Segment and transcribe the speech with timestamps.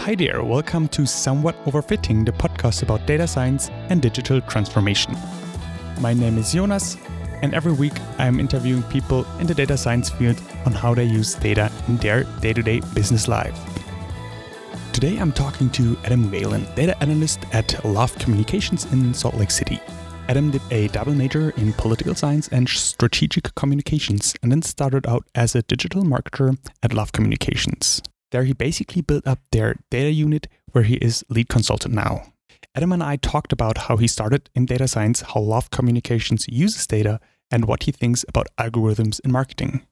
[0.00, 5.14] hi there, welcome to Somewhat Overfitting, the podcast about data science and digital transformation.
[6.00, 6.96] My name is Jonas,
[7.42, 11.04] and every week I am interviewing people in the data science field on how they
[11.04, 13.54] use data in their day to day business life.
[14.94, 19.80] Today I'm talking to Adam Whalen, data analyst at Love Communications in Salt Lake City.
[20.28, 25.26] Adam did a double major in political science and strategic communications and then started out
[25.34, 28.00] as a digital marketer at Love Communications.
[28.30, 32.32] There, he basically built up their data unit where he is lead consultant now.
[32.74, 36.86] Adam and I talked about how he started in data science, how Love Communications uses
[36.86, 37.18] data,
[37.50, 39.84] and what he thinks about algorithms in marketing.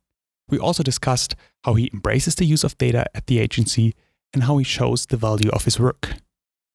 [0.48, 1.34] We also discussed
[1.64, 3.94] how he embraces the use of data at the agency
[4.32, 6.14] and how he shows the value of his work.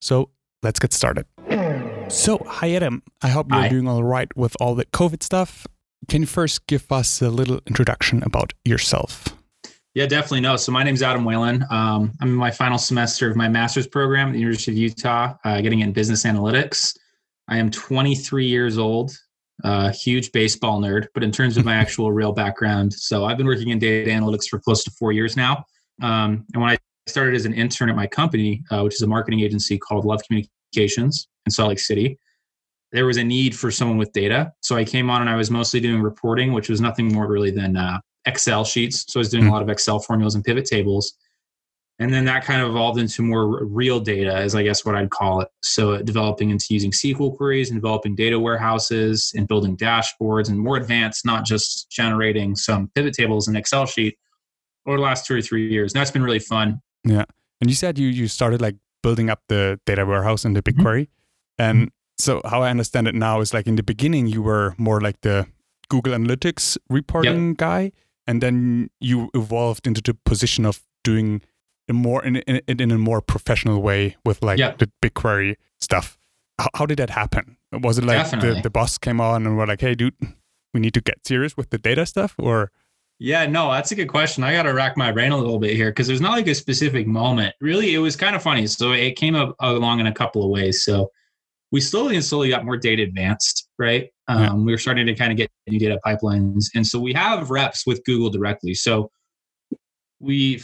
[0.01, 0.29] So
[0.61, 1.25] let's get started.
[2.09, 3.01] So, hi Adam.
[3.21, 3.69] I hope you're Hi.
[3.69, 5.65] doing all right with all the COVID stuff.
[6.09, 9.29] Can you first give us a little introduction about yourself?
[9.93, 10.41] Yeah, definitely.
[10.41, 10.55] No.
[10.55, 11.63] So my name's Adam Whalen.
[11.69, 15.35] Um, I'm in my final semester of my master's program at the University of Utah,
[15.43, 16.97] uh, getting in business analytics.
[17.47, 19.15] I am 23 years old,
[19.63, 23.45] uh, huge baseball nerd, but in terms of my actual real background, so I've been
[23.45, 25.63] working in data analytics for close to four years now.
[26.01, 29.07] Um, and when I started as an intern at my company, uh, which is a
[29.07, 32.17] marketing agency called Love Communications in Salt Lake City,
[32.91, 34.53] there was a need for someone with data.
[34.61, 37.51] So I came on and I was mostly doing reporting, which was nothing more really
[37.51, 39.05] than uh, Excel sheets.
[39.11, 39.53] So I was doing a hmm.
[39.53, 41.13] lot of Excel formulas and pivot tables.
[41.99, 45.11] And then that kind of evolved into more real data, as I guess what I'd
[45.11, 45.49] call it.
[45.61, 50.75] So developing into using SQL queries and developing data warehouses and building dashboards and more
[50.77, 54.17] advanced, not just generating some pivot tables in Excel sheet
[54.87, 55.93] over the last two or three years.
[55.93, 56.81] And that's been really fun.
[57.03, 57.25] Yeah.
[57.61, 60.81] And you said you you started like building up the data warehouse in the mm-hmm.
[60.81, 61.07] BigQuery.
[61.59, 61.87] And mm-hmm.
[62.17, 65.21] so how I understand it now is like in the beginning you were more like
[65.21, 65.45] the
[65.89, 67.91] Google Analytics reporting guy,
[68.27, 71.41] and then you evolved into the position of doing
[71.89, 74.77] a more in, in, in a more professional way with like Yep.
[74.79, 76.17] the BigQuery stuff.
[76.59, 77.57] How, how did that happen?
[77.71, 80.15] Was it like the, the boss came on and were like, "Hey, dude,
[80.73, 82.71] we need to get serious with the data stuff," or
[83.19, 84.43] Yeah, no, that's a good question.
[84.43, 86.55] I got to rack my brain a little bit here because there's not like a
[86.55, 87.55] specific moment.
[87.61, 88.67] Really, it was kind of funny.
[88.67, 90.85] So it came up along in a couple of ways.
[90.85, 91.09] So
[91.73, 94.09] we slowly and slowly got more data advanced, right?
[94.27, 94.53] Um, Yeah.
[94.53, 96.65] We were starting to kind of get new data pipelines.
[96.75, 98.75] And so we have reps with Google directly.
[98.75, 99.09] So
[100.19, 100.57] we,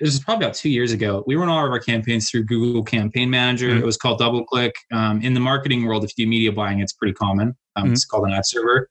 [0.00, 2.82] this is probably about two years ago, we run all of our campaigns through Google
[2.82, 3.68] Campaign Manager.
[3.68, 3.80] Mhm.
[3.80, 4.72] It was called DoubleClick.
[4.92, 7.54] Um, in the marketing world, if you do media buying, it's pretty common.
[7.76, 8.88] Um, It's called an ad server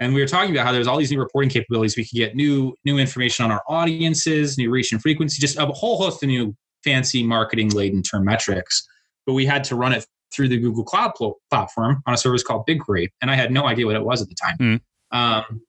[0.00, 1.96] and we were talking about how there's all these new reporting capabilities.
[1.96, 5.66] We could get new new information on our audiences, new reach and frequency, just a
[5.66, 8.86] whole host of new fancy marketing laden term metrics.
[9.26, 12.42] But we had to run it through the Google Cloud pl- platform on a service
[12.42, 14.56] called BigQuery, and I had no idea what it was at the time.
[14.58, 14.80] Mm.
[15.12, 15.62] Um,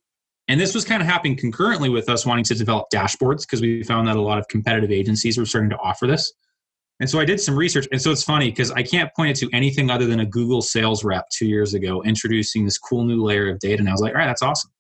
[0.48, 3.84] and this was kind of happening concurrently with us wanting to develop dashboards because we
[3.84, 6.34] found that a lot of competitive agencies were starting to offer this.
[7.00, 7.88] And so I did some research.
[7.92, 10.62] And so it's funny because I can't point it to anything other than a Google
[10.62, 13.80] sales rep two years ago introducing this cool new layer of data.
[13.80, 14.72] And I was like, all right, that's awesome.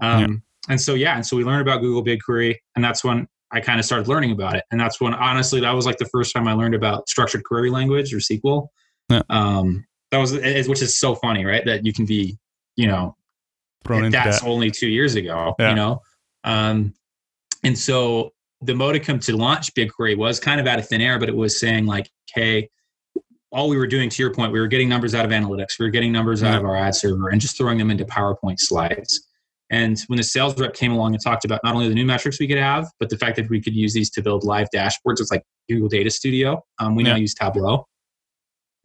[0.00, 1.16] Um, And so, yeah.
[1.16, 2.54] And so we learned about Google BigQuery.
[2.76, 4.64] And that's when I kind of started learning about it.
[4.70, 7.70] And that's when, honestly, that was like the first time I learned about structured query
[7.70, 8.68] language or SQL.
[9.08, 9.22] Yeah.
[9.30, 11.64] Um, that was, is- which is so funny, right?
[11.64, 12.38] That you can be,
[12.76, 13.16] you know,
[13.84, 14.46] that's that?
[14.46, 15.70] only two years ago, Yeah.
[15.70, 16.02] you know?
[16.44, 16.94] Um,
[17.64, 21.28] and so the modicum to launch BigQuery was kind of out of thin air, but
[21.28, 22.68] it was saying like, hey,
[23.50, 25.86] all we were doing to your point, we were getting numbers out of analytics, we
[25.86, 29.26] were getting numbers out of our ad server and just throwing them into PowerPoint slides.
[29.70, 32.40] And when the sales rep came along and talked about not only the new metrics
[32.40, 35.20] we could have, but the fact that we could use these to build live dashboards,
[35.20, 36.62] it's like Google Data Studio.
[36.78, 37.86] Um, we now use Tableau.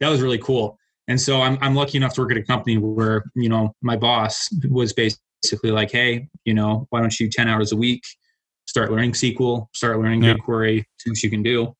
[0.00, 0.78] That was really cool.
[1.08, 3.96] And so I'm, I'm lucky enough to work at a company where, you know, my
[3.96, 8.02] boss was basically like, hey, you know, why don't you 10 hours a week
[8.66, 10.34] start learning SQL, start learning Yeah.
[10.34, 11.74] BigQuery, see what you can do.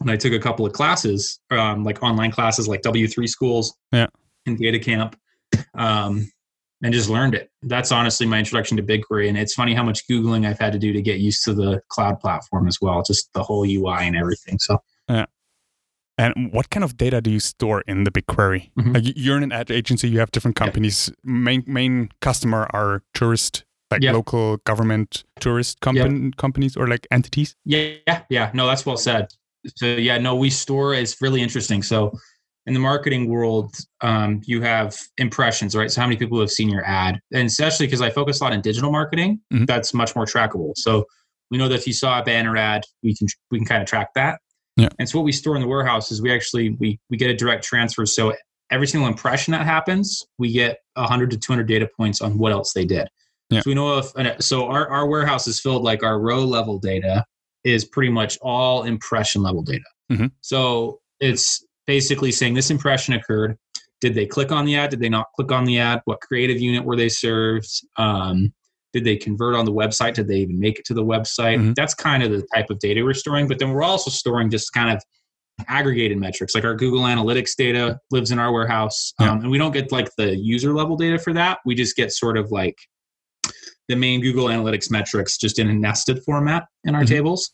[0.00, 4.06] And I took a couple of classes, um, like online classes like W3 schools Yeah.
[4.46, 5.16] and Data Camp,
[5.74, 6.30] um,
[6.82, 7.50] and just learned it.
[7.62, 9.28] That's honestly my introduction to BigQuery.
[9.28, 11.82] And it's funny how much Googling I've had to do to get used to the
[11.88, 14.58] cloud platform as well, just the whole UI and everything.
[14.58, 14.78] So
[16.18, 18.70] And what kind of data do you store in the BigQuery?
[18.78, 18.94] Mhm.
[18.94, 21.10] Like you're in an ad agency, you have different companies.
[21.24, 24.14] Main main customer are tourist, like Yep.
[24.14, 27.54] local government tourist company, companies or like entities.
[27.64, 28.50] Yeah, yeah, yeah.
[28.54, 29.28] No, that's well said.
[29.76, 30.94] So yeah, no, we store.
[30.94, 31.82] It's really interesting.
[31.82, 32.12] So
[32.66, 35.90] in the marketing world, um, you have impressions, right?
[35.90, 38.52] So how many people have seen your ad, and especially because I focus a lot
[38.54, 39.66] in digital marketing, Mhm.
[39.66, 40.72] that's much more trackable.
[40.76, 41.04] So
[41.50, 43.88] we know that if you saw a banner ad, we can we can kind of
[43.88, 44.40] track that.
[44.76, 44.88] Yeah.
[44.98, 47.34] And so what we store in the warehouse is we actually we we get a
[47.34, 48.04] direct transfer.
[48.06, 48.34] So
[48.70, 52.72] every single impression that happens, we get 100 to 200 data points on what else
[52.72, 53.08] they did.
[53.50, 53.60] Yeah.
[53.60, 57.24] So we know if so our our warehouse is filled like our row level data
[57.64, 59.84] is pretty much all impression level data.
[60.10, 60.30] Mhm.
[60.40, 63.56] So it's basically saying this impression occurred.
[64.00, 64.90] Did they click on the ad?
[64.90, 66.02] Did they not click on the ad?
[66.04, 67.70] What creative unit were they served?
[67.96, 68.52] Um,
[68.96, 70.14] did they convert on the website?
[70.14, 71.58] Did they even make it to the website?
[71.58, 71.74] Mhm.
[71.74, 73.46] That's kind of the type of data we're storing.
[73.46, 75.02] But then we're also storing just kind of
[75.68, 79.30] aggregated metrics like our google analytics data lives in our warehouse Yeah.
[79.30, 82.12] um, and we don't get like the user level data for that we just get
[82.12, 82.76] sort of like
[83.88, 87.08] the main google analytics metrics just in a nested format in our Mhm.
[87.08, 87.52] tables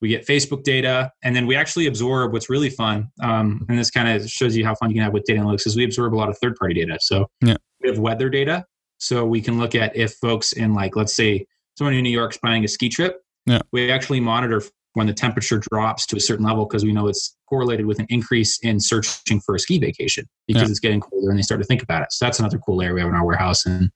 [0.00, 3.90] we get facebook data and then we actually absorb what's really fun um, and this
[3.90, 6.14] kind of shows you how fun you can have with data analytics is we absorb
[6.14, 7.56] a lot of third party data so Yeah.
[7.82, 8.64] we have weather data
[9.00, 11.44] so we can look at if folks in like let's say
[11.76, 13.60] someone in new york's planning a ski trip Yeah.
[13.72, 14.62] we actually monitor
[14.94, 18.06] when the temperature drops to a certain level because we know it's correlated with an
[18.08, 20.68] increase in searching for a ski vacation because Yeah.
[20.68, 22.12] it's getting colder and they start to think about it.
[22.12, 23.66] So that's another cool layer we have in our warehouse.
[23.66, 23.90] And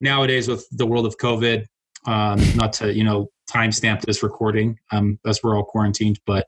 [0.00, 1.66] nowadays with the world of COVID,
[2.06, 6.46] um, not to, you know, timestamp this recording, um, as we're all quarantined, but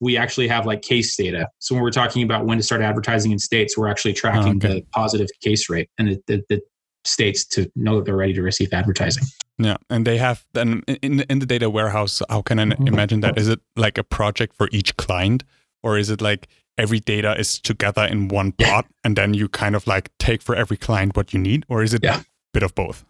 [0.00, 1.48] we actually have like case data.
[1.58, 4.74] So when we're talking about when to start advertising in states, we're actually tracking okay.
[4.74, 6.60] the positive case rate and the, the, the
[7.04, 9.24] states to know that they're ready to receive advertising.
[9.58, 12.22] Yeah, and they have then in in the data warehouse.
[12.28, 12.88] How can I Mhm.
[12.88, 13.38] imagine that?
[13.38, 15.44] Is it like a project for each client,
[15.82, 19.76] or is it like every data is together in one pot, and then you kind
[19.76, 22.20] of like take for every client what you need, or is it Yeah.
[22.20, 23.04] a bit of both?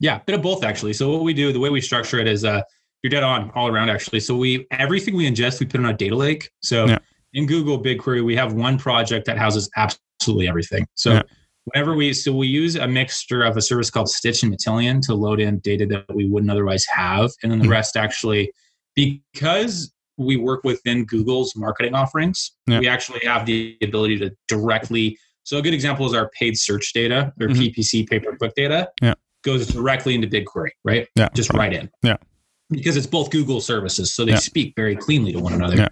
[0.00, 0.92] Yeah, bit of both actually.
[0.92, 2.62] So what we do, the way we structure it is uh
[3.02, 4.20] you're dead on all around actually.
[4.20, 6.50] So we everything we ingest, we put in a data lake.
[6.62, 6.98] So Yeah.
[7.32, 10.86] in Google BigQuery, we have one project that houses absolutely everything.
[10.94, 11.22] So Yeah.
[11.72, 15.14] Whenever we so we use a mixture of a service called Stitch and Matillion to
[15.14, 17.30] load in data that we wouldn't otherwise have.
[17.42, 17.70] And then the Mhm.
[17.70, 18.50] rest actually
[18.94, 22.80] because we work within Google's marketing offerings, Yeah.
[22.80, 26.92] we actually have the ability to directly so a good example is our paid search
[26.92, 27.56] data or Mhm.
[27.72, 29.14] PPC pay per click data Yeah.
[29.44, 31.08] goes directly into BigQuery, right?
[31.16, 31.88] Yeah, Just right in.
[32.02, 32.16] Yeah.
[32.68, 34.38] Because it's both Google services, so they Yeah.
[34.40, 35.76] speak very cleanly to one another.
[35.76, 35.88] Yeah.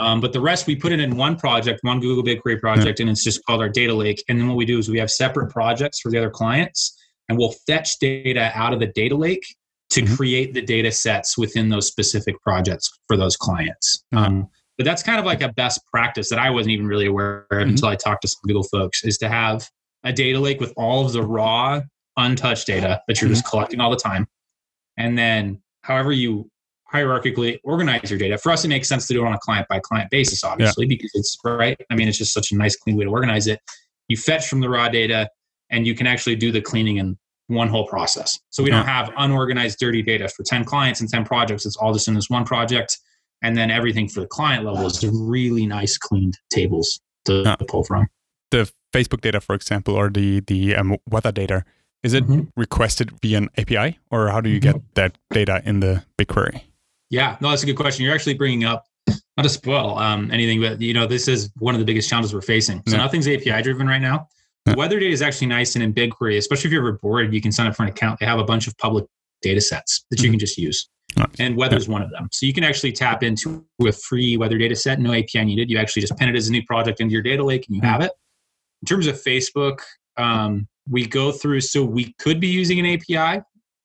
[0.00, 3.10] Um, but the rest we put it in one project, one Google BigQuery project, and
[3.10, 4.24] it's just called our data lake.
[4.28, 6.96] And then what we do is we have separate projects for the other clients,
[7.28, 9.44] and we'll fetch data out of the data lake
[9.90, 10.16] to Mhm.
[10.16, 14.04] create the data sets within those specific projects for those clients.
[14.12, 14.48] Um,
[14.78, 17.58] but that's kind of like a best practice that I wasn't even really aware of
[17.58, 17.70] Mhm.
[17.70, 19.68] until I talked to some Google folks is to have
[20.04, 21.82] a data lake with all of the raw,
[22.16, 24.26] untouched data that you're just collecting all the time.
[24.96, 26.50] And then however you
[26.92, 28.36] hierarchically organize your data.
[28.38, 30.86] For us, it makes sense to do it on a client by client basis, obviously,
[30.86, 31.80] because it's right.
[31.90, 33.60] I mean, it's just such a nice, clean way to organize it.
[34.08, 35.28] You fetch from the raw data
[35.70, 37.16] and you can actually do the cleaning in
[37.46, 38.38] one whole process.
[38.50, 41.66] So we don't have unorganized, dirty data for 10 clients and 10 projects.
[41.66, 42.98] It's all just in this one project.
[43.42, 47.56] And then everything for the client level is really nice, cleaned tables to, Yeah.
[47.56, 48.06] to pull from.
[48.50, 51.64] The Facebook data, for example, or the the um, weather data,
[52.02, 52.48] is it Mhm.
[52.56, 56.62] requested via an API, or how do you get that data in the BigQuery?
[57.10, 58.04] Yeah, no, that's a good question.
[58.04, 58.86] You're actually bringing up
[59.36, 62.32] not to spoil um, anything, but you know, this is one of the biggest challenges
[62.32, 62.82] we're facing.
[62.86, 63.02] So Yeah.
[63.02, 64.28] nothing's API driven right now.
[64.66, 64.74] Yeah.
[64.74, 67.50] Weather data is actually nice, and in BigQuery, especially if you're ever bored, you can
[67.50, 68.20] sign up for an account.
[68.20, 69.06] They have a bunch of public
[69.42, 70.32] data sets that you Mhm.
[70.34, 71.26] can just use, Nice.
[71.38, 72.28] and weather's one of them.
[72.30, 75.70] So you can actually tap into a free weather data set, no API needed.
[75.70, 77.82] You actually just pin it as a new project into your data lake, and you
[77.82, 77.86] Mhm.
[77.86, 78.12] have it.
[78.82, 79.80] In terms of Facebook,
[80.18, 81.62] um, we go through.
[81.62, 83.40] So we could be using an API.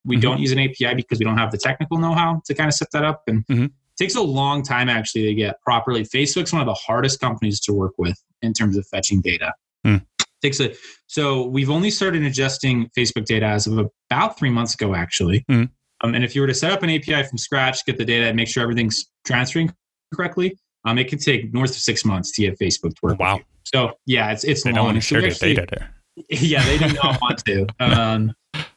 [0.06, 0.22] We Mhm.
[0.22, 2.92] don't use an API because we don't have the technical know-how to kind of set
[2.92, 3.72] that up, and Mhm.
[3.98, 6.04] takes a long time actually to get properly.
[6.04, 9.54] Facebook's one of the hardest companies to work with in terms of fetching data.
[9.84, 9.98] Hmm.
[10.42, 10.74] Takes a
[11.08, 13.78] so we've only started ingesting Facebook data as of
[14.12, 15.44] about three months ago, actually.
[15.50, 15.64] Hmm.
[16.02, 18.28] Um, and if you were to set up an API from scratch, get the data,
[18.28, 19.74] and make sure everything's transferring
[20.14, 23.20] correctly, um, it can take north of six months to get Facebook to work.
[23.20, 23.40] Wow.
[23.64, 24.76] So yeah, it's it's They long.
[24.76, 25.90] don't want to So share we their data there.
[26.30, 27.66] yeah, they do not want to.
[27.80, 28.34] Um,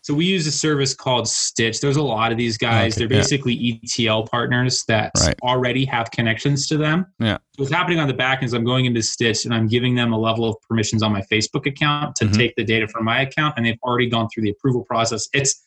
[0.08, 1.82] so we use a service called Stitch.
[1.82, 2.96] There's a lot of these guys.
[2.96, 3.20] Okay, They're yeah.
[3.22, 5.34] basically ETL partners that Right.
[5.42, 7.04] already have connections to them.
[7.18, 7.36] Yeah.
[7.56, 9.94] So what's happening on the back end is I'm going into Stitch and I'm giving
[9.94, 12.32] them a level of permissions on my Facebook account to Mhm.
[12.38, 15.28] take the data from my account, and they've already gone through the approval process.
[15.34, 15.62] It's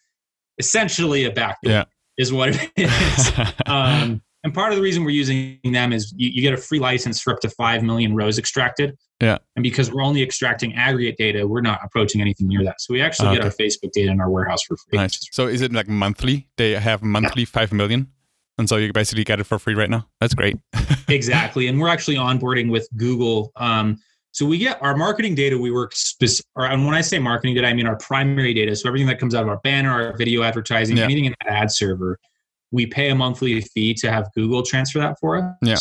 [0.58, 1.84] essentially a backdoor, Yeah.
[2.18, 3.32] is what it is.
[3.68, 6.80] um, and part of the reason we're using them is you, you get a free
[6.80, 8.98] license for up to 5 million rows extracted.
[9.22, 9.38] Yeah.
[9.56, 12.82] And because we're only extracting aggregate data, we're not approaching anything near that.
[12.82, 14.98] So we actually Ah, get our Facebook data in our warehouse for free.
[14.98, 15.20] nice.
[15.32, 16.48] So is it like monthly?
[16.58, 18.08] They have monthly five million,
[18.58, 20.08] and so you basically get it for free right now.
[20.20, 20.58] That's great.
[21.08, 21.68] exactly.
[21.68, 23.52] And we're actually onboarding with Google.
[23.58, 23.98] Um,
[24.32, 25.58] so we get our marketing data.
[25.58, 28.76] We work specific, and when I say marketing data, I mean our primary data.
[28.76, 31.04] So everything that comes out of our banner, our video advertising, Yeah.
[31.04, 32.18] anything in that ad server,
[32.72, 35.54] we pay a monthly fee to have Google transfer that for us.
[35.62, 35.78] Yeah.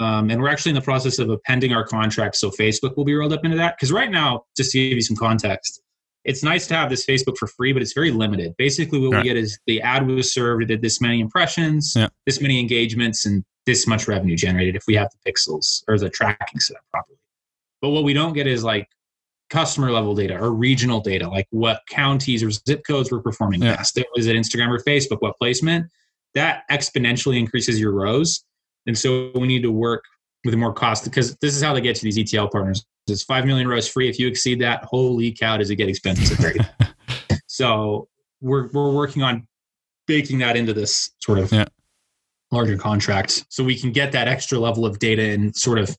[0.00, 3.14] Um, and we're actually in the process of appending our contract so Facebook will be
[3.14, 3.76] rolled up into that.
[3.76, 5.82] Because right now, just to give you some context,
[6.24, 8.54] it's nice to have this Facebook for free, but it's very limited.
[8.56, 9.22] Basically, what Right.
[9.22, 12.08] we get is the ad was served, it did this many impressions, Yeah.
[12.26, 16.08] this many engagements, and this much revenue generated if we have the pixels or the
[16.10, 17.18] tracking set up properly.
[17.80, 18.88] But what we don't get is like
[19.50, 23.76] customer level data or regional data, like what counties or zip codes were performing yeah.
[23.76, 23.98] best.
[24.16, 25.20] Is it Instagram or Facebook?
[25.20, 25.90] What placement?
[26.34, 28.44] That exponentially increases your rows.
[28.86, 30.04] And so we need to work
[30.44, 32.84] with more cost because this is how they get to these ETL partners.
[33.06, 34.08] It's five million rows free.
[34.08, 36.38] If you exceed that, holy cow, does it get expensive?
[37.46, 38.08] so
[38.40, 39.46] we're we're working on
[40.06, 41.64] baking that into this sort of yeah.
[42.50, 45.96] larger contract so we can get that extra level of data and sort of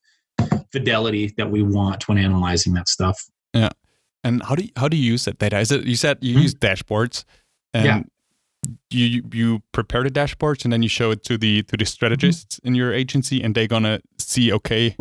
[0.72, 3.24] fidelity that we want when analyzing that stuff.
[3.54, 3.70] Yeah.
[4.24, 5.60] And how do you, how do you use that data?
[5.60, 6.44] Is it you said you mm-hmm.
[6.44, 7.24] use dashboards
[7.74, 8.02] and yeah.
[8.90, 12.58] You you prepare the dashboards and then you show it to the to the strategists
[12.58, 12.70] mm-hmm.
[12.70, 14.96] in your agency and they're gonna see okay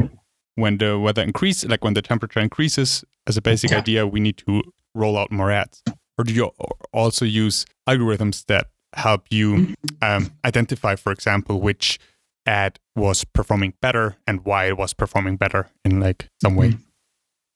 [0.54, 3.78] when the weather increases like when the temperature increases as a basic yeah.
[3.78, 4.62] idea we need to
[4.94, 5.82] roll out more ads
[6.18, 6.50] or do you
[6.92, 9.74] also use algorithms that help you mm-hmm.
[10.02, 11.98] um, identify, for example, which
[12.46, 16.74] ad was performing better and why it was performing better in like some way?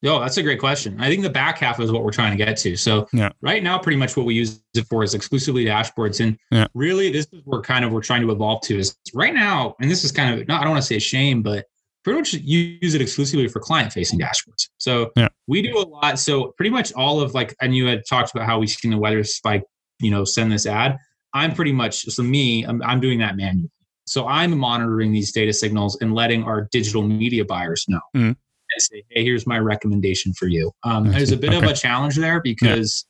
[0.06, 1.00] Oh, that's a great question.
[1.00, 2.76] I think the back half is what we're trying to get to.
[2.76, 3.30] So yeah.
[3.40, 6.20] right now, pretty much what we use it for is exclusively dashboards.
[6.20, 6.66] And yeah.
[6.74, 9.90] really, this is where kind of we're trying to evolve to is right now, and
[9.90, 11.66] this is kind of not, I don't want to say a shame, but
[12.04, 14.68] pretty much use it exclusively for client facing dashboards.
[14.78, 15.28] So yeah.
[15.48, 16.20] we do a lot.
[16.20, 18.98] So pretty much all of like, and you had talked about how we've seen the
[18.98, 19.64] weather spike,
[19.98, 20.98] you know, send this ad.
[21.34, 23.70] I'm pretty much, so me, I'm, I'm doing that manually.
[24.06, 28.32] So I'm monitoring these data signals and letting our digital media buyers know mm-hmm.
[28.76, 30.70] And say, hey, here's my recommendation for you.
[30.84, 31.64] Um, there's a bit okay.
[31.64, 33.06] of a challenge there because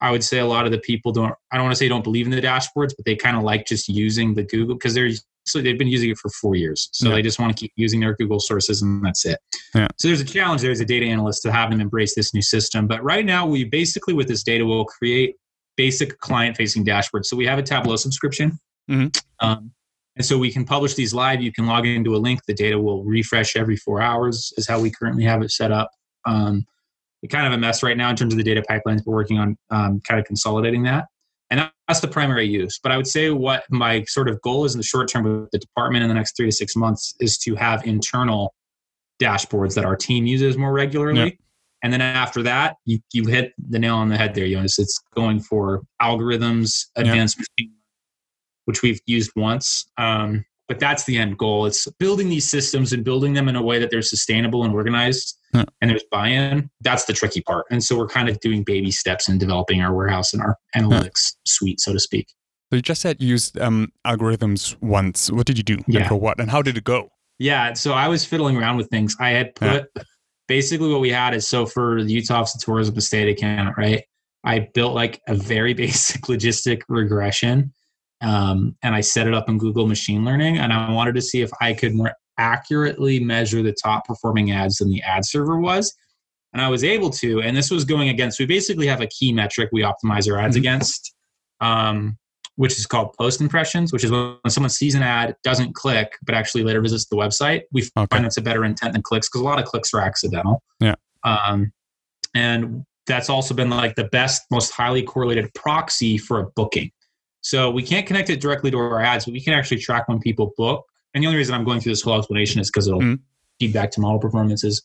[0.00, 0.08] yeah.
[0.08, 2.04] I would say a lot of the people don't, I don't want to say don't
[2.04, 5.10] believe in the dashboards, but they kind of like just using the Google because they're,
[5.46, 6.90] so they've been using it for four years.
[6.92, 7.14] So yeah.
[7.14, 9.38] they just want to keep using their Google sources and that's it.
[9.74, 9.88] Yeah.
[9.96, 12.42] So there's a challenge there as a data analyst to have them embrace this new
[12.42, 12.86] system.
[12.86, 15.36] But right now, we basically, with this data, will create
[15.76, 17.26] basic client facing dashboards.
[17.26, 18.58] So we have a Tableau subscription.
[18.90, 19.08] Mm-hmm.
[19.40, 19.70] Um,
[20.18, 21.40] and so we can publish these live.
[21.40, 22.40] You can log into a link.
[22.46, 25.90] The data will refresh every four hours, is how we currently have it set up.
[26.26, 26.66] Um,
[27.22, 29.02] we're kind of a mess right now in terms of the data pipelines.
[29.06, 31.06] We're working on um, kind of consolidating that.
[31.50, 32.78] And that's the primary use.
[32.82, 35.50] But I would say what my sort of goal is in the short term with
[35.52, 38.54] the department in the next three to six months is to have internal
[39.22, 41.38] dashboards that our team uses more regularly.
[41.82, 44.80] And then after that, you, you hit the nail on the head there, Jonas.
[44.80, 47.72] It's going for algorithms, advanced machine,
[48.68, 49.90] which we've used once.
[49.96, 51.64] Um, but that's the end goal.
[51.64, 55.38] It's building these systems and building them in a way that they're sustainable and organized
[55.54, 55.64] yeah.
[55.80, 56.68] and there's buy-in.
[56.82, 57.64] That's the tricky part.
[57.70, 61.32] And so we're kind of doing baby steps in developing our warehouse and our analytics
[61.32, 61.46] yeah.
[61.46, 62.28] suite, so to speak.
[62.70, 65.32] So you just said you used um, algorithms once.
[65.32, 66.00] What did you do yeah.
[66.00, 66.38] and for what?
[66.38, 67.08] And how did it go?
[67.38, 69.16] Yeah, so I was fiddling around with things.
[69.18, 69.88] I had put
[70.46, 74.04] basically what we had is so for the Utah Office of Tourism Estate account, right?
[74.44, 77.72] I built like a very basic logistic regression
[78.20, 80.58] um, and I set it up in Google Machine Learning.
[80.58, 84.78] And I wanted to see if I could more accurately measure the top performing ads
[84.78, 85.94] than the ad server was.
[86.52, 87.42] And I was able to.
[87.42, 90.56] And this was going against, we basically have a key metric we optimize our ads
[90.56, 90.62] mm-hmm.
[90.62, 91.14] against.
[91.60, 92.16] Um,
[92.58, 96.34] which is called post impressions, which is when someone sees an ad, doesn't click, but
[96.34, 97.62] actually later visits the website.
[97.70, 98.06] We okay.
[98.10, 100.60] find that's a better intent than clicks because a lot of clicks are accidental.
[100.80, 100.96] Yeah.
[101.22, 101.72] Um,
[102.34, 106.90] and that's also been like the best, most highly correlated proxy for a booking.
[107.40, 110.18] So we can't connect it directly to our ads, but we can actually track when
[110.18, 110.84] people book.
[111.14, 113.18] And the only reason I'm going through this whole explanation is because it'll mm.
[113.58, 114.82] feed back to model performances.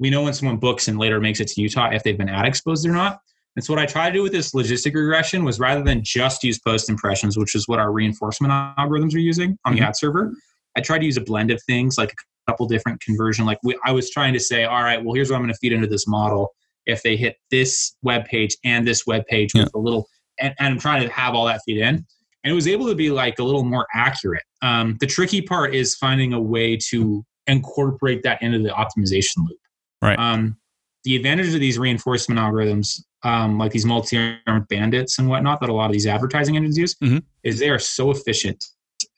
[0.00, 2.46] We know when someone books and later makes it to Utah if they've been ad
[2.46, 3.20] exposed or not.
[3.56, 6.44] And so what I tried to do with this logistic regression was rather than just
[6.44, 9.88] use post impressions, which is what our reinforcement algorithms are using on the mm-hmm.
[9.88, 10.32] ad server,
[10.76, 13.44] I tried to use a blend of things like a couple different conversion.
[13.44, 15.58] Like we, I was trying to say, all right, well, here's what I'm going to
[15.58, 16.54] feed into this model.
[16.86, 19.64] If they hit this web page and this web page yeah.
[19.64, 20.06] with a little,
[20.40, 22.06] and, and, I'm trying to have all that feed in.
[22.44, 24.44] And it was able to be like a little more accurate.
[24.62, 29.58] Um, the tricky part is finding a way to incorporate that into the optimization loop.
[30.00, 30.18] Right.
[30.18, 30.56] Um,
[31.04, 35.72] the advantage of these reinforcement algorithms um, like these multi-armed bandits and whatnot that a
[35.72, 37.18] lot of these advertising engines use mm-hmm.
[37.42, 38.64] is they are so efficient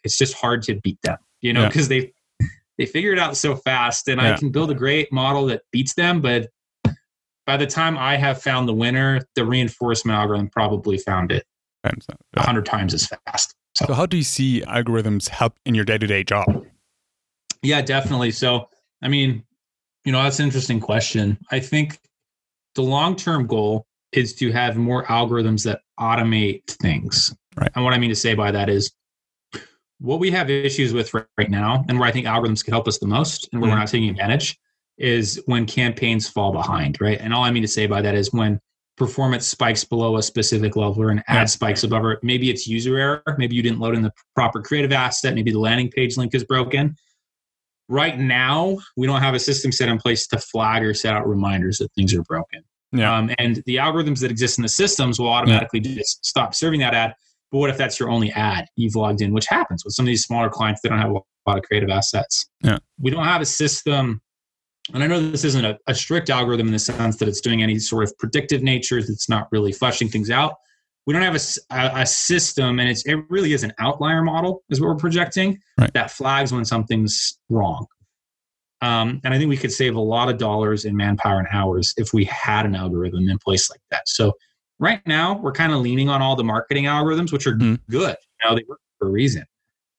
[0.04, 2.00] it's just hard to beat them you know because yeah.
[2.00, 2.46] they
[2.78, 4.32] they figure it out so fast and yeah.
[4.32, 6.48] i can build a great model that beats them but
[7.50, 11.44] by the time i have found the winner the reinforcement algorithm probably found it
[11.82, 11.92] a
[12.36, 12.42] yeah.
[12.42, 13.86] hundred times as fast so.
[13.86, 16.64] so how do you see algorithms help in your day-to-day job
[17.62, 18.68] yeah definitely so
[19.02, 19.42] i mean
[20.04, 21.98] you know that's an interesting question i think
[22.76, 27.34] the long-term goal is to have more algorithms that automate things.
[27.56, 27.70] Right.
[27.74, 28.92] And what I mean to say by that is
[29.98, 32.98] what we have issues with right now, and where I think algorithms can help us
[32.98, 33.80] the most, and where mm we're mm-hmm.
[33.80, 34.58] not taking advantage,
[35.00, 37.18] is when campaigns fall behind, right?
[37.20, 38.60] And all I mean to say by that is when
[38.96, 41.44] performance spikes below a specific level or an ad yeah.
[41.46, 42.18] spikes above it.
[42.22, 43.22] Maybe it's user error.
[43.38, 45.34] Maybe you didn't load in the proper creative asset.
[45.34, 46.94] Maybe the landing page link is broken.
[47.88, 51.26] Right now, we don't have a system set in place to flag or set out
[51.26, 52.62] reminders that things are broken.
[52.92, 53.16] Yeah.
[53.16, 55.94] Um, and the algorithms that exist in the systems will automatically yeah.
[55.94, 57.14] just stop serving that ad.
[57.50, 60.08] But what if that's your only ad you've logged in, which happens with some of
[60.08, 60.82] these smaller clients?
[60.82, 62.46] They don't have a lot of creative assets.
[62.62, 62.78] Yeah.
[63.00, 64.20] We don't have a system
[64.94, 67.62] and I know this isn't a, a, strict algorithm in the sense that it's doing
[67.62, 68.98] any sort of predictive nature.
[68.98, 70.54] It's not really fleshing things out.
[71.06, 74.80] We don't have a, a, system, and it's, it really is an outlier model, is
[74.80, 75.92] what we're projecting, right.
[75.94, 77.86] that flags when something's wrong.
[78.82, 81.92] Um, and I think we could save a lot of dollars in manpower and hours
[81.96, 84.08] if we had an algorithm in place like that.
[84.08, 84.32] So
[84.78, 87.74] right now, we're kind of leaning on all the marketing algorithms, which are mm-hmm.
[87.90, 88.16] good.
[88.42, 89.44] You know, they work for a reason.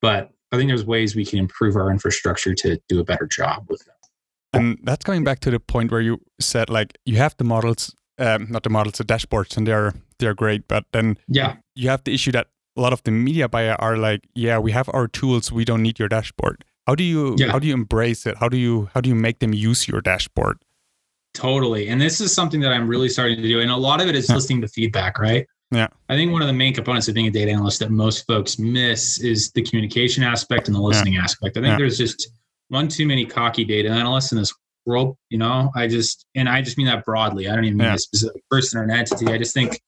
[0.02, 3.68] But I think there's ways we can improve our infrastructure to do a better job
[3.70, 3.96] with them.
[4.53, 7.96] And that's coming back to the point where you said like you have the models,
[8.17, 12.03] um, not the models, the dashboards, and they're they're great, but then yeah, you have
[12.03, 15.08] the issue that a lot of the media buyer are like, yeah, we have our
[15.08, 16.63] tools, we don't need your dashboard.
[16.88, 17.51] How do you yeah.
[17.51, 18.38] how do you embrace it?
[18.38, 20.63] How do you how do you make them use your dashboard?
[21.34, 21.88] Totally.
[21.88, 23.62] And this is something that I'm really starting to do.
[23.62, 24.36] And a lot of it is yeah.
[24.36, 25.48] listening to feedback, right?
[25.72, 25.88] Yeah.
[26.10, 28.60] I think one of the main components of being a data analyst that most folks
[28.60, 31.24] miss is the communication aspect and the listening yeah.
[31.24, 31.55] aspect.
[31.55, 32.29] I think there's just
[32.72, 34.54] one too many cocky data analysts in this
[34.86, 35.18] world.
[35.30, 37.48] You know, I just and I just mean that broadly.
[37.48, 37.96] I don't even mean yeah.
[37.96, 39.28] a specific person or an entity.
[39.28, 39.80] I just think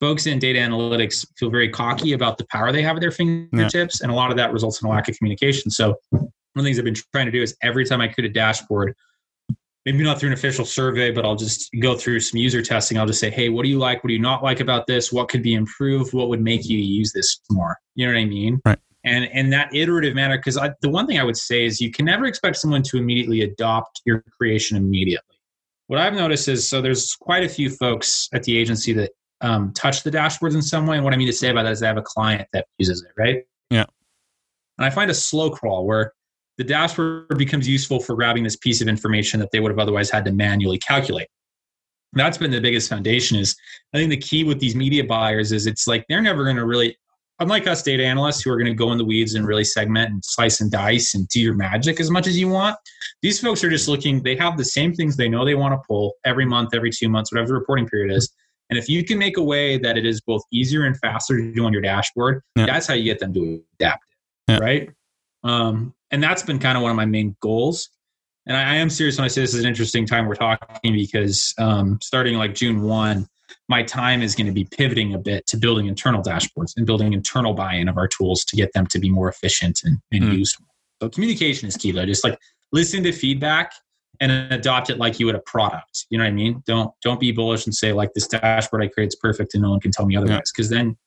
[0.00, 4.00] folks in data analytics feel very cocky about the power they have at their fingertips,
[4.00, 4.04] yeah.
[4.04, 5.70] and a lot of that results in a lack of communication.
[5.70, 8.30] So one of the things I've been trying to do is every time I create
[8.30, 8.94] a dashboard,
[9.84, 12.98] maybe not through an official survey, but I'll just go through some user testing.
[12.98, 14.04] I'll just say, hey, what do you like?
[14.04, 15.12] What do you not like about this?
[15.12, 16.14] What could be improved?
[16.14, 17.76] What would make you use this more?
[17.96, 18.60] You know what I mean?
[18.64, 21.90] Right and in that iterative manner because the one thing i would say is you
[21.90, 25.36] can never expect someone to immediately adopt your creation immediately.
[25.88, 29.72] What i've noticed is so there's quite a few folks at the agency that um,
[29.72, 31.82] touch the dashboards in some way and what i mean to say about that is
[31.82, 33.44] i have a client that uses it right?
[33.70, 33.84] Yeah.
[34.78, 36.12] And i find a slow crawl where
[36.58, 40.10] the dashboard becomes useful for grabbing this piece of information that they would have otherwise
[40.10, 41.28] had to manually calculate.
[42.12, 43.56] That's been the biggest foundation is
[43.92, 46.66] i think the key with these media buyers is it's like they're never going to
[46.66, 46.96] really
[47.42, 50.10] unlike us data analysts who are going to go in the weeds and really segment
[50.10, 52.76] and slice and dice and do your magic as much as you want,
[53.20, 55.80] these folks are just looking, they have the same things they know they want to
[55.86, 58.32] pull every month, every two months, whatever the reporting period is.
[58.70, 61.52] And if you can make a way that it is both easier and faster to
[61.52, 62.66] do on your dashboard, yeah.
[62.66, 64.04] that's how you get them to adapt
[64.48, 64.58] it, yeah.
[64.58, 64.90] right?
[65.44, 67.90] Um, and that's been kind of one of my main goals.
[68.46, 70.92] And I, I, am serious when I say this is an interesting time we're talking
[70.92, 73.26] because um, starting like June 1,
[73.72, 77.14] my time is going to be pivoting a bit to building internal dashboards and building
[77.14, 80.38] internal buy-in of our tools to get them to be more efficient and, and mm.
[80.40, 80.58] used.
[81.00, 82.04] So communication is key though.
[82.04, 82.38] Just like
[82.70, 83.72] listen to feedback
[84.20, 86.04] and adopt it like you would a product.
[86.10, 86.62] You know what I mean?
[86.66, 89.70] Don't don't be bullish and say like this dashboard I create is perfect and no
[89.70, 90.52] one can tell me otherwise.
[90.52, 90.78] Because yeah.
[90.78, 90.98] then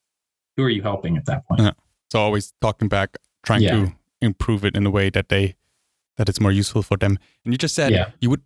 [0.57, 1.61] who are you helping at that point?
[1.61, 1.71] Yeah.
[2.11, 3.75] So always talking back, trying yeah.
[3.75, 5.53] to improve it in a way that they
[6.17, 7.19] that it's more useful for them.
[7.43, 8.41] And you just said you would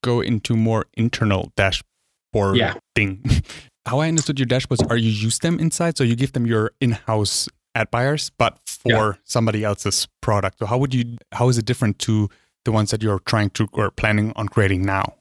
[0.00, 1.93] go into more internal dashboard
[2.34, 2.74] or yeah.
[2.94, 3.24] thing.
[3.86, 6.72] How I understood your dashboards are you use them inside, so you give them your
[6.80, 9.12] in-house ad buyers, but for yeah.
[9.24, 10.58] somebody else's product.
[10.58, 11.16] So how would you?
[11.32, 12.28] How is it different to
[12.64, 15.14] the ones that you're trying to or planning on creating now?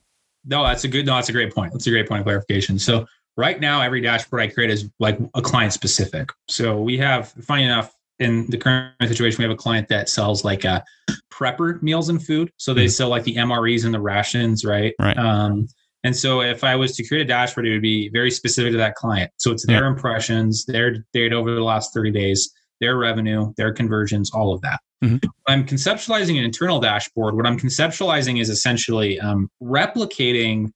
[0.45, 1.06] No, that's a good.
[1.06, 1.73] No, that's a great point.
[1.73, 2.80] That's a great point of clarification.
[2.80, 3.06] So
[3.38, 6.30] right now, every dashboard I create is like a client specific.
[6.47, 10.43] So we have, funny enough, in the current situation, we have a client that sells
[10.43, 12.52] like a uh, prepper meals and food.
[12.58, 12.89] So they mm-hmm.
[12.89, 14.93] sell like the MREs and the rations, right?
[14.99, 15.17] Right.
[15.17, 15.67] Um,
[16.04, 18.78] and so if I was to create a dashboard, it would be very specific to
[18.78, 19.32] that client.
[19.38, 24.30] So it's their impressions, their data over the last 30 days, their revenue, their conversions,
[24.32, 24.80] all of that.
[25.04, 25.30] Mm-hmm.
[25.48, 27.36] I'm conceptualizing an internal dashboard.
[27.36, 30.72] What I'm conceptualizing is essentially um, replicating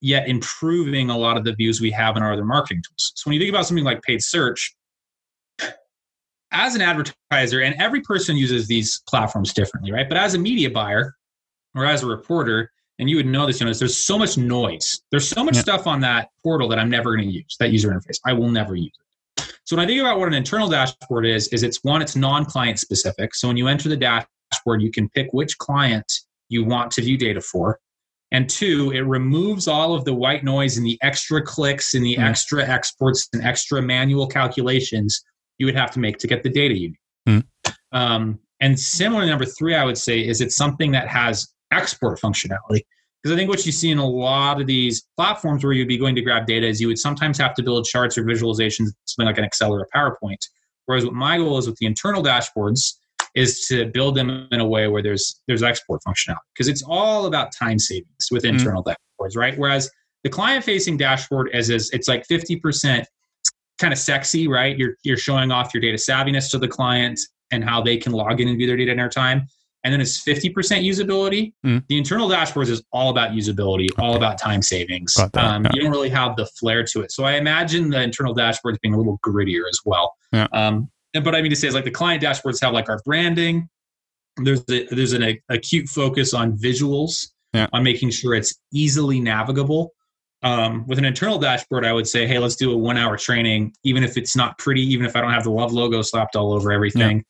[0.00, 3.12] yet improving a lot of the views we have in our other marketing tools.
[3.14, 4.74] So when you think about something like paid search,
[6.52, 10.08] as an advertiser, and every person uses these platforms differently, right?
[10.08, 11.14] But as a media buyer
[11.74, 15.02] or as a reporter, and you would know this, you know, there's so much noise.
[15.10, 15.62] There's so much yeah.
[15.62, 18.18] stuff on that portal that I'm never going to use, that user interface.
[18.24, 19.02] I will never use it.
[19.64, 22.78] So when I think about what an internal dashboard is, is it's one, it's non-client
[22.78, 23.34] specific.
[23.34, 26.10] So when you enter the dashboard, you can pick which client
[26.48, 27.80] you want to view data for.
[28.32, 32.16] And two, it removes all of the white noise and the extra clicks and the
[32.16, 32.24] mm.
[32.24, 35.22] extra exports and extra manual calculations
[35.58, 36.98] you would have to make to get the data you need.
[37.28, 37.44] Mm.
[37.92, 42.82] Um, and similar number three, I would say, is it's something that has export functionality.
[43.22, 45.98] Because I think what you see in a lot of these platforms where you'd be
[45.98, 49.26] going to grab data is you would sometimes have to build charts or visualizations, something
[49.26, 50.38] like an Excel or a PowerPoint.
[50.84, 52.94] Whereas what my goal is with the internal dashboards
[53.34, 57.26] is to build them in a way where there's there's export functionality because it's all
[57.26, 58.56] about time savings with mm-hmm.
[58.56, 59.24] internal mm-hmm.
[59.24, 59.58] dashboards, right?
[59.58, 59.90] Whereas
[60.24, 63.04] the client facing dashboard is, is it's like 50%
[63.78, 64.76] kind of sexy, right?
[64.76, 68.40] You're you're showing off your data savviness to the client and how they can log
[68.40, 69.46] in and view their data in their time.
[69.86, 70.52] And then it's 50%
[70.84, 71.52] usability.
[71.64, 71.84] Mm.
[71.86, 75.14] The internal dashboards is all about usability, all about time savings.
[75.14, 75.70] That, Um, yeah.
[75.74, 77.12] You don't really have the flair to it.
[77.12, 80.12] So I imagine the internal dashboards being a little grittier as well.
[80.32, 80.48] Yeah.
[80.52, 83.00] Um, and but I mean to say is like the client dashboards have like our
[83.04, 83.68] branding.
[84.38, 87.68] There's a, there's an a, acute focus on visuals, Yeah.
[87.72, 89.92] on making sure it's easily navigable.
[90.42, 93.72] Um, with an internal dashboard, I would say, hey, let's do a one hour training,
[93.84, 96.52] even if it's not pretty, even if I don't have the love logo slapped all
[96.52, 97.24] over everything.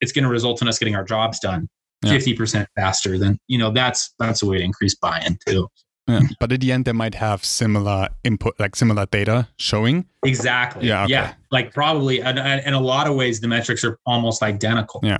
[0.00, 1.68] It's going to result in us getting our jobs done
[2.02, 2.12] Yeah.
[2.12, 3.18] fifty percent faster.
[3.18, 5.68] Then you know that's that's a way to increase buy-in too.
[6.08, 6.22] Yeah.
[6.40, 10.06] But at the end, they might have similar input, like similar data showing.
[10.24, 10.88] Exactly.
[10.88, 11.12] Yeah, okay.
[11.12, 11.34] Yeah.
[11.52, 15.00] Like probably, and, in a lot of ways, the metrics are almost identical.
[15.04, 15.18] Yeah.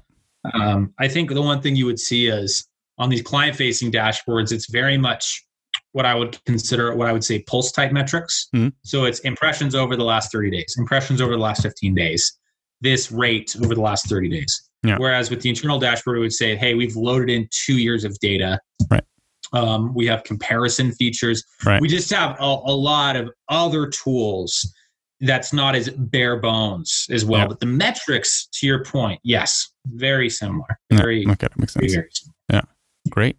[0.54, 2.66] Um, I think the one thing you would see is
[2.98, 5.44] on these client-facing dashboards, it's very much
[5.92, 8.48] what I would consider what I would say pulse type metrics.
[8.54, 8.72] Mhm.
[8.82, 12.38] So it's impressions over the last 30 days, impressions over the last 15 days,
[12.80, 14.69] this rate over the last 30 days.
[14.82, 14.96] Yeah.
[14.98, 18.18] Whereas with the internal dashboard, it would say, hey, we've loaded in two years of
[18.20, 18.58] data.
[18.90, 19.04] Right.
[19.52, 21.44] Um, we have comparison features.
[21.66, 21.80] Right.
[21.80, 24.72] We just have a, a lot of other tools
[25.20, 27.40] that's not as bare bones as well.
[27.42, 27.48] Yeah.
[27.48, 30.64] But the metrics, to your point, yes, very similar.
[30.90, 31.92] Yeah, Okay, that makes sense.
[31.92, 32.64] very similar.
[33.10, 33.36] Great.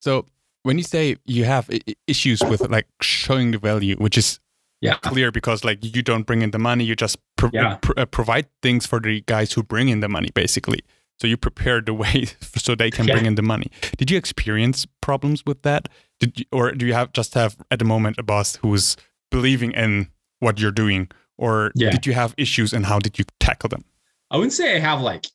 [0.00, 0.26] So
[0.62, 1.68] when you say you have
[2.06, 4.38] issues with like showing the value, which is
[4.84, 4.96] Yeah.
[5.02, 7.76] clear because like you don't bring in the money, you just pro- Yeah.
[7.82, 10.80] pr- uh, provide things for the guys who bring in the money, basically.
[11.20, 13.14] So you prepare the way so they can Yeah.
[13.14, 13.68] bring in the money.
[13.98, 15.88] Did you experience problems with that?
[16.20, 18.96] Did you, or do you have just have at the moment a boss who's
[19.30, 20.08] believing in
[20.40, 21.90] what you're doing, or Yeah.
[21.90, 23.84] did you have issues and how did you tackle them?
[24.30, 25.26] I wouldn't say I have like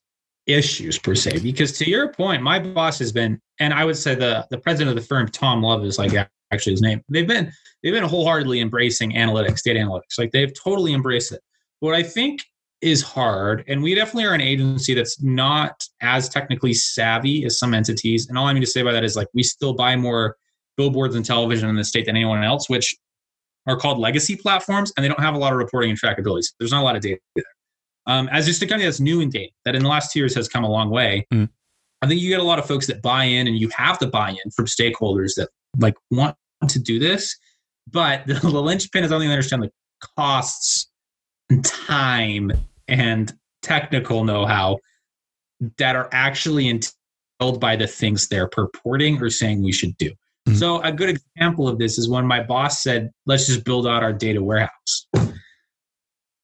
[0.46, 4.16] issues per se, because to your point, my boss has been, and I would say
[4.16, 6.12] the the president of the firm, Tom Love, is like
[6.52, 7.04] actually his name.
[7.10, 7.52] They've been
[7.84, 10.18] they've been wholeheartedly embracing analytics, data analytics.
[10.18, 11.42] Like they've totally embraced it.
[11.80, 12.44] What I think
[12.82, 17.74] is hard, and we definitely are an agency that's not as technically savvy as some
[17.74, 18.28] entities.
[18.28, 20.38] And all I mean to say by that is like we still buy more
[20.78, 22.96] billboards and television in the state than anyone else, which
[23.68, 26.44] are called legacy platforms, and they don't have a lot of reporting and trackability.
[26.44, 27.44] So there's not a lot of data there.
[28.08, 30.34] Um, as just a company that's new in data, that in the last two years
[30.36, 31.28] has come a long way.
[31.34, 31.50] Mm.
[32.02, 34.08] I think you get a lot of folks that buy in, and you have to
[34.08, 36.36] buy-in from stakeholders that like want
[36.68, 37.38] to do this.
[37.92, 39.72] But the, the linchpin is only to understand the
[40.16, 40.90] costs,
[41.50, 42.52] and time,
[42.88, 44.78] and technical know-how
[45.78, 50.12] that are actually entailed by the things they're purporting or saying we should do.
[50.48, 50.58] Mhm.
[50.58, 54.04] So a good example of this is when my boss said, "Let's just build out
[54.04, 55.08] our data warehouse."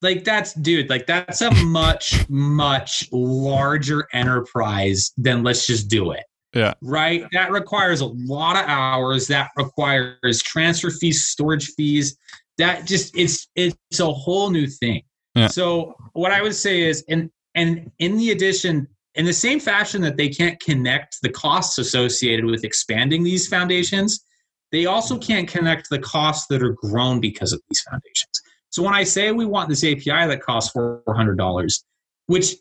[0.02, 6.24] Like that's dude, like that's a much much larger enterprise than let's just do it.
[6.56, 6.74] Yeah.
[6.82, 7.26] Right?
[7.34, 12.18] That requires a lot of hours, that requires transfer fees, storage fees.
[12.58, 15.04] That just it's it's a whole new thing.
[15.36, 15.48] Yeah.
[15.48, 20.02] So what I would say is and and in the addition in the same fashion
[20.02, 24.24] that they can't connect the costs associated with expanding these foundations,
[24.72, 28.42] they also can't connect the costs that are grown because of these foundations.
[28.70, 31.84] So when I say we want this API that costs $400,
[32.28, 32.56] which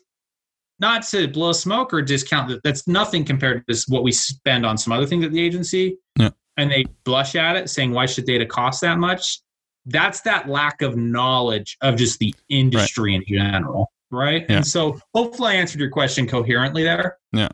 [0.79, 4.77] not to blow smoke or discount that that's nothing compared to what we spend on
[4.77, 5.97] some other things at the agency.
[6.17, 6.29] Yeah.
[6.57, 9.39] And they blush at it saying, why should data cost that much?
[9.85, 13.91] That's that lack of knowledge of just the industry in general.
[14.11, 14.45] Right.
[14.49, 14.57] Yeah.
[14.57, 17.17] And so hopefully I answered your question coherently there.
[17.31, 17.49] Yeah.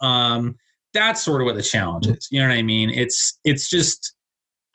[0.00, 0.56] Um,
[0.92, 2.28] that's sort of what the challenge is.
[2.30, 2.90] You know what I mean?
[2.90, 4.14] It's it's just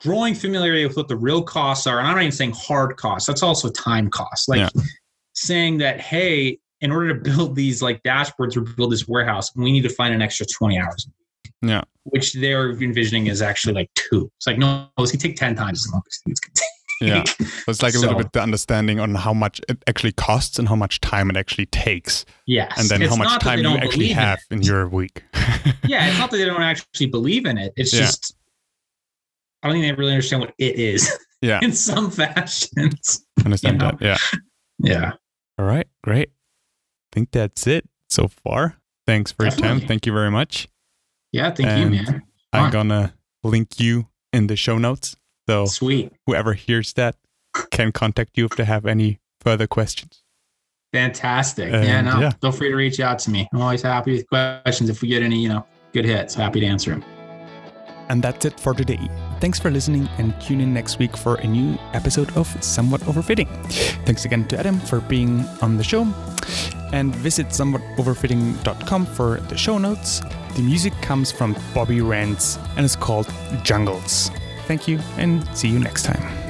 [0.00, 1.98] growing familiarity with what the real costs are.
[1.98, 3.26] And I'm not even saying hard costs.
[3.26, 4.48] That's also time costs.
[4.48, 4.82] Like Yeah.
[5.34, 9.72] saying that, hey, in order to build these like dashboards or build this warehouse, we
[9.72, 11.08] need to find an extra 20 hours.
[11.62, 11.82] Yeah.
[12.04, 14.30] Which they're envisioning is actually like two.
[14.36, 16.62] It's like, no, this could take 10 times as long as it's going to
[17.00, 17.24] Yeah.
[17.24, 20.68] So it's like a little bit the understanding on how much it actually costs and
[20.68, 22.72] how much time it actually takes, Yes.
[22.78, 24.54] and then It's how much time you actually in have it.
[24.54, 25.22] in your week.
[25.86, 26.08] Yeah.
[26.08, 27.72] It's not that they don't actually believe in it.
[27.76, 28.00] It's Yeah.
[28.00, 28.34] just,
[29.62, 33.24] I don't think they really understand what it is yeah, in some fashions.
[33.44, 33.96] understand you know.
[34.00, 34.04] that.
[34.04, 34.18] Yeah.
[34.78, 35.12] Yeah.
[35.58, 36.30] All right, great.
[37.12, 38.78] I think that's it so far.
[39.06, 39.80] Thanks for your time.
[39.80, 40.66] Thank you very much.
[41.30, 41.50] Yeah.
[41.50, 42.22] Thank And you, man.
[42.54, 42.70] I'm Fun.
[42.72, 45.14] gonna link you in the show notes,
[45.48, 46.12] so Sweet.
[46.26, 47.16] whoever hears that
[47.70, 50.22] can contact you if they have any further questions.
[50.94, 51.70] Fantastic.
[51.72, 52.30] yeah, And, no, yeah.
[52.40, 53.48] feel free to reach out to me.
[53.52, 54.88] I'm always happy with questions.
[54.90, 57.04] If we get any, you know, good hits, happy to answer them.
[58.08, 59.08] And that's it for today.
[59.42, 63.48] Thanks for listening and tune in next week for a new episode of Somewhat Overfitting.
[64.06, 66.02] Thanks again to Adam for being on the show.
[66.92, 70.20] And visit somewhatoverfitting.com for the show notes.
[70.54, 74.30] The music comes from Bobby Rance and is called Jungles.
[74.68, 76.41] thank you and see you next time.